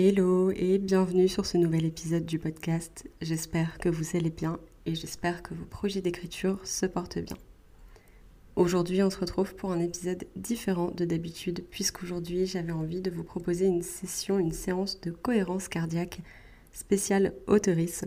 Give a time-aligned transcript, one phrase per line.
[0.00, 3.10] Hello et bienvenue sur ce nouvel épisode du podcast.
[3.20, 7.36] J'espère que vous allez bien et j'espère que vos projets d'écriture se portent bien.
[8.54, 13.24] Aujourd'hui, on se retrouve pour un épisode différent de d'habitude puisqu'aujourd'hui, j'avais envie de vous
[13.24, 16.20] proposer une session, une séance de cohérence cardiaque
[16.70, 18.04] spéciale autorice.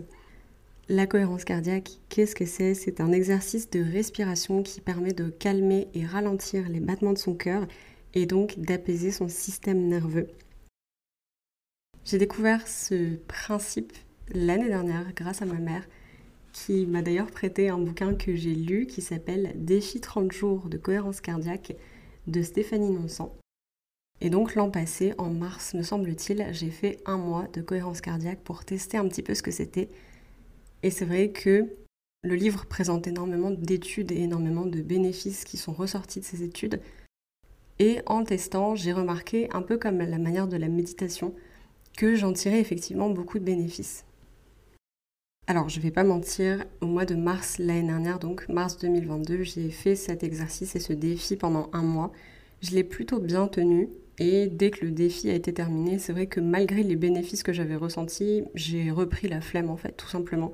[0.88, 2.72] La cohérence cardiaque, qu'est-ce que c'est?
[2.72, 7.34] C'est un exercice de respiration qui permet de calmer et ralentir les battements de son
[7.34, 7.66] cœur
[8.14, 10.28] et donc d'apaiser son système nerveux.
[12.04, 13.92] J'ai découvert ce principe
[14.34, 15.86] l'année dernière grâce à ma mère
[16.52, 20.78] qui m'a d'ailleurs prêté un bouquin que j'ai lu qui s'appelle Défi 30 jours de
[20.78, 21.76] cohérence cardiaque
[22.26, 23.32] de Stéphanie Nonsan.
[24.20, 28.40] Et donc l'an passé, en mars me semble-t-il, j'ai fait un mois de cohérence cardiaque
[28.42, 29.88] pour tester un petit peu ce que c'était.
[30.82, 31.68] Et c'est vrai que
[32.24, 36.80] le livre présente énormément d'études et énormément de bénéfices qui sont ressortis de ces études.
[37.78, 41.34] Et en testant, j'ai remarqué, un peu comme la manière de la méditation,
[41.96, 44.04] que j'en tirais effectivement beaucoup de bénéfices.
[45.48, 49.42] Alors, je ne vais pas mentir, au mois de mars l'année dernière, donc mars 2022,
[49.42, 52.12] j'ai fait cet exercice et ce défi pendant un mois.
[52.62, 56.26] Je l'ai plutôt bien tenu et dès que le défi a été terminé, c'est vrai
[56.26, 60.52] que malgré les bénéfices que j'avais ressentis, j'ai repris la flemme en fait, tout simplement.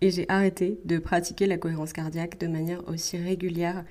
[0.00, 3.84] Et j'ai arrêté de pratiquer la cohérence cardiaque de manière aussi régulière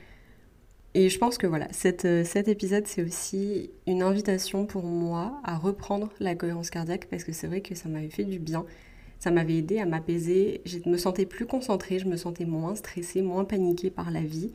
[0.94, 5.58] et je pense que voilà, euh, cet épisode, c'est aussi une invitation pour moi à
[5.58, 8.66] reprendre la cohérence cardiaque parce que c'est vrai que ça m'avait fait du bien.
[9.20, 10.62] Ça m'avait aidé à m'apaiser.
[10.66, 14.52] Je me sentais plus concentrée, je me sentais moins stressée, moins paniquée par la vie.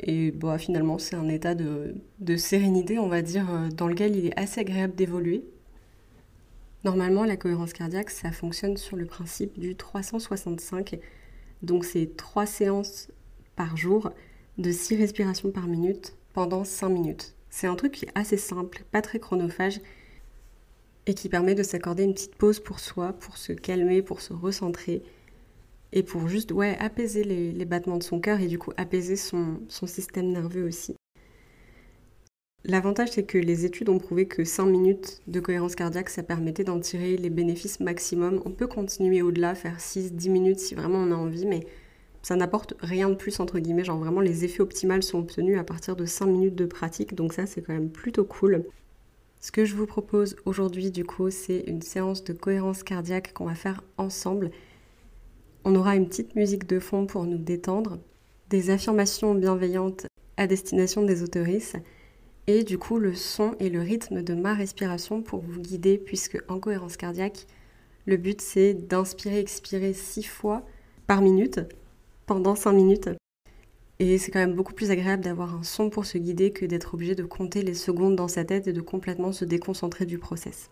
[0.00, 4.16] Et bon, finalement, c'est un état de, de, sérénité, on va dire, euh, dans lequel
[4.16, 5.44] il est assez agréable d'évoluer.
[6.84, 10.98] Normalement, la cohérence cardiaque, ça fonctionne sur le principe du 365.
[11.62, 13.08] Donc, c'est trois séances
[13.56, 14.12] par jour
[14.58, 17.34] de 6 respirations par minute pendant 5 minutes.
[17.48, 19.80] C'est un truc qui est assez simple, pas très chronophage
[21.06, 24.32] et qui permet de s'accorder une petite pause pour soi, pour se calmer, pour se
[24.32, 25.02] recentrer
[25.92, 29.60] et pour juste ouais, apaiser les, battements de son cœur et du coup apaiser son,
[29.68, 30.94] son système nerveux aussi.
[32.64, 36.64] L'avantage, c'est que les études ont prouvé que 5 minutes de cohérence cardiaque, ça permettait
[36.64, 38.42] d'en tirer les bénéfices maximum.
[38.44, 41.60] On peut continuer au-delà, faire 6-10 minutes si vraiment on a envie, mais
[42.28, 45.64] ça n'apporte rien de plus entre guillemets, genre vraiment les effets optimaux sont obtenus à
[45.64, 48.66] partir de 5 minutes de pratique, donc ça c'est quand même plutôt cool.
[49.40, 53.46] Ce que je vous propose aujourd'hui du coup c'est une séance de cohérence cardiaque qu'on
[53.46, 54.50] va faire ensemble.
[55.64, 57.98] On aura une petite musique de fond pour nous détendre,
[58.50, 60.04] des affirmations bienveillantes
[60.36, 61.78] à destination des autoristes
[62.46, 66.38] et du coup le son et le rythme de ma respiration pour vous guider puisque
[66.48, 67.46] en cohérence cardiaque
[68.04, 70.66] le but c'est d'inspirer expirer 6 fois
[71.06, 71.60] par minute
[72.28, 73.08] pendant 5 minutes.
[73.98, 76.94] Et c'est quand même beaucoup plus agréable d'avoir un son pour se guider que d'être
[76.94, 80.70] obligé de compter les secondes dans sa tête et de complètement se déconcentrer du process.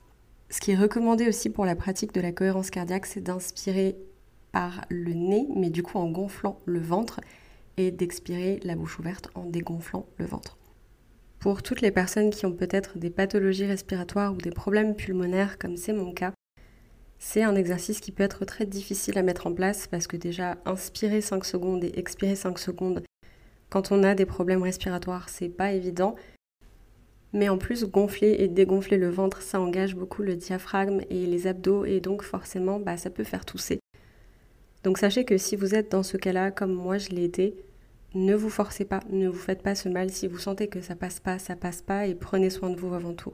[0.51, 3.97] Ce qui est recommandé aussi pour la pratique de la cohérence cardiaque, c'est d'inspirer
[4.53, 7.21] par le nez, mais du coup en gonflant le ventre,
[7.79, 10.57] et d'expirer la bouche ouverte en dégonflant le ventre.
[11.39, 15.77] Pour toutes les personnes qui ont peut-être des pathologies respiratoires ou des problèmes pulmonaires, comme
[15.77, 16.33] c'est mon cas,
[17.19, 20.59] c'est un exercice qui peut être très difficile à mettre en place parce que déjà
[20.65, 23.03] inspirer 5 secondes et expirer 5 secondes
[23.69, 26.15] quand on a des problèmes respiratoires, c'est pas évident.
[27.33, 31.47] Mais en plus, gonfler et dégonfler le ventre, ça engage beaucoup le diaphragme et les
[31.47, 33.81] abdos et donc forcément, bah, ça peut faire tousser.
[34.85, 37.57] Donc sachez que si vous êtes dans ce cas-là, comme moi je l'ai été,
[38.15, 40.11] ne vous forcez pas, ne vous faites pas ce mal.
[40.11, 42.95] Si vous sentez que ça passe pas, ça passe pas et prenez soin de vous
[42.95, 43.33] avant tout.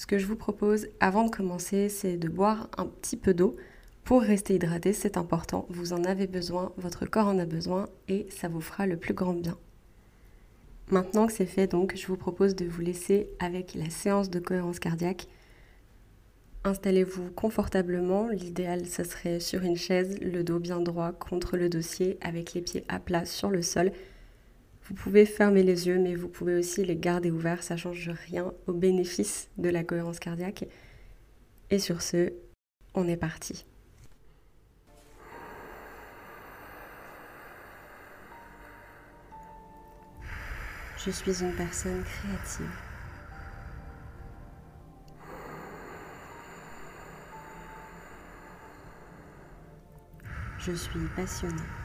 [0.00, 3.58] Ce que je vous propose avant de commencer, c'est de boire un petit peu d'eau
[4.02, 8.26] pour rester hydraté, c'est important, vous en avez besoin, votre corps en a besoin et
[8.30, 9.58] ça vous fera le plus grand bien.
[10.90, 14.40] Maintenant que c'est fait, donc, je vous propose de vous laisser avec la séance de
[14.40, 15.28] cohérence cardiaque.
[16.64, 22.16] Installez-vous confortablement, l'idéal ce serait sur une chaise, le dos bien droit contre le dossier
[22.22, 23.92] avec les pieds à plat sur le sol
[24.90, 28.10] vous pouvez fermer les yeux, mais vous pouvez aussi les garder ouverts, ça ne change
[28.26, 30.64] rien au bénéfice de la cohérence cardiaque.
[31.70, 32.32] Et sur ce,
[32.94, 33.64] on est parti.
[41.06, 42.66] Je suis une personne créative.
[50.58, 51.79] Je suis passionnée.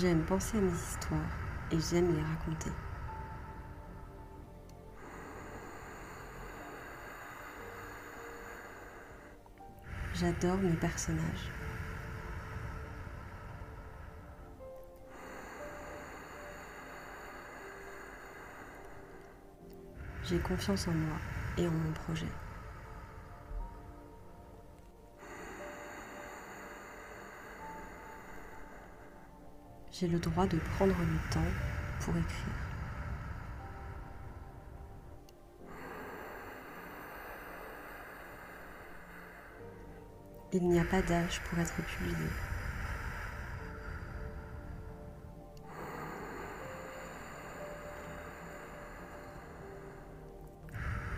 [0.00, 1.20] J'aime penser à mes histoires
[1.70, 2.70] et j'aime les raconter.
[10.14, 11.50] J'adore mes personnages.
[20.24, 21.16] J'ai confiance en moi
[21.56, 22.26] et en mon projet.
[29.98, 31.40] J'ai le droit de prendre le temps
[32.00, 32.52] pour écrire.
[40.52, 42.14] Il n'y a pas d'âge pour être publié.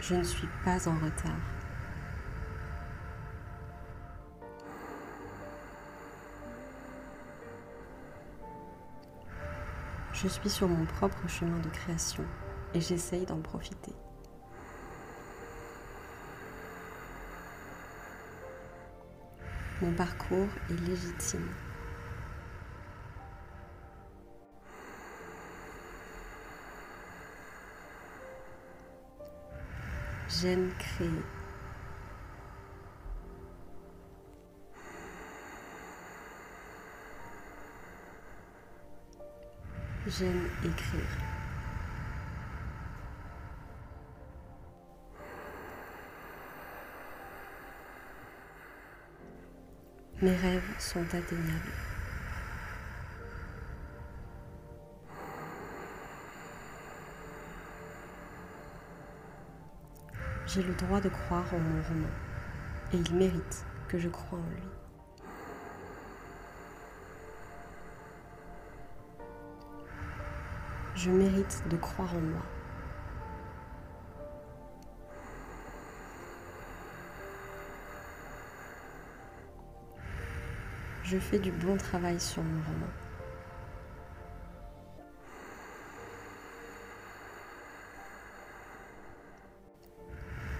[0.01, 1.58] Je ne suis pas en retard.
[10.21, 12.25] Je suis sur mon propre chemin de création
[12.75, 13.93] et j'essaye d'en profiter.
[19.81, 21.49] Mon parcours est légitime.
[30.29, 31.38] J'aime créer.
[40.09, 41.03] J'aime écrire.
[50.23, 51.75] Mes rêves sont atteignables.
[60.47, 62.09] J'ai le droit de croire en mon roman
[62.95, 64.78] et il mérite que je croie en lui.
[70.99, 72.43] Je mérite de croire en moi.
[81.05, 82.89] Je fais du bon travail sur mon roman.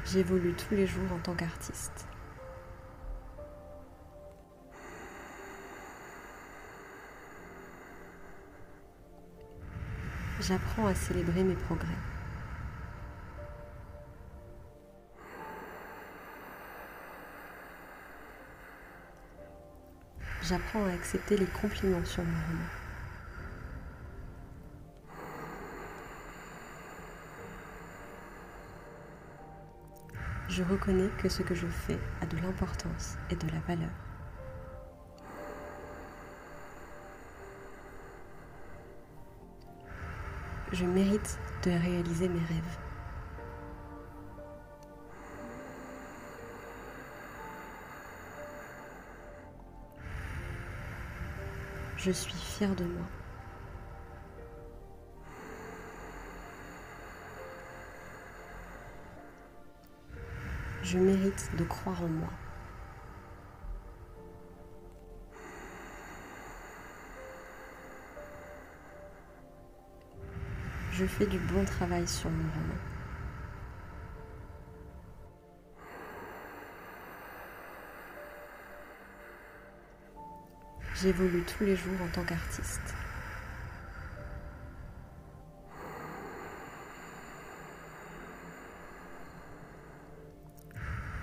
[0.07, 2.07] J'évolue tous les jours en tant qu'artiste.
[10.41, 11.89] J'apprends à célébrer mes progrès.
[20.43, 22.65] J'apprends à accepter les compliments sur mon roman.
[30.49, 34.08] Je reconnais que ce que je fais a de l'importance et de la valeur.
[40.71, 42.79] Je mérite de réaliser mes rêves.
[51.97, 53.07] Je suis fière de moi.
[60.83, 62.31] Je mérite de croire en moi.
[70.99, 72.75] Je fais du bon travail sur mon roman.
[80.97, 82.95] J'évolue tous les jours en tant qu'artiste.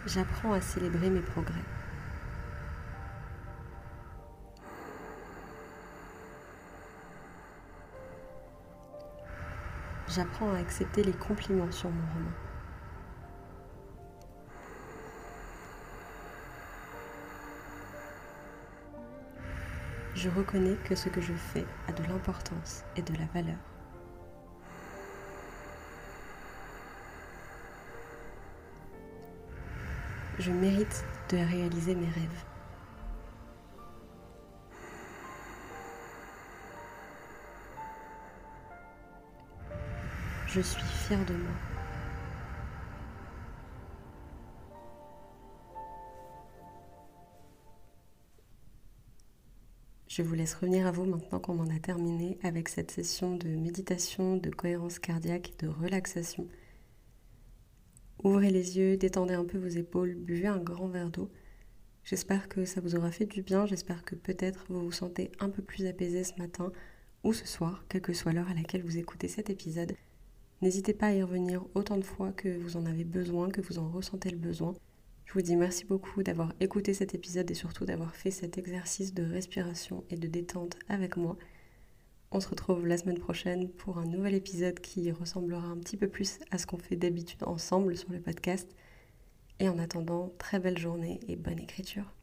[0.05, 1.75] J'apprends à célébrer mes progrès.
[10.15, 12.31] J'apprends à accepter les compliments sur mon roman.
[20.15, 23.57] Je reconnais que ce que je fais a de l'importance et de la valeur.
[30.39, 32.54] Je mérite de réaliser mes rêves.
[40.55, 41.51] Je suis fière de moi.
[50.07, 53.50] Je vous laisse revenir à vous maintenant qu'on en a terminé avec cette session de
[53.50, 56.47] méditation, de cohérence cardiaque, de relaxation.
[58.24, 61.29] Ouvrez les yeux, détendez un peu vos épaules, buvez un grand verre d'eau.
[62.05, 65.50] J'espère que ça vous aura fait du bien, j'espère que peut-être vous vous sentez un
[65.50, 66.71] peu plus apaisé ce matin
[67.25, 69.97] ou ce soir, quelle que soit l'heure à laquelle vous écoutez cet épisode.
[70.65, 73.77] N'hésitez pas à y revenir autant de fois que vous en avez besoin, que vous
[73.77, 74.74] en ressentez le besoin.
[75.25, 79.13] Je vous dis merci beaucoup d'avoir écouté cet épisode et surtout d'avoir fait cet exercice
[79.13, 81.38] de respiration et de détente avec moi.
[82.31, 86.07] On se retrouve la semaine prochaine pour un nouvel épisode qui ressemblera un petit peu
[86.07, 88.67] plus à ce qu'on fait d'habitude ensemble sur le podcast.
[89.60, 92.14] Et en attendant, très belle journée et bonne écriture.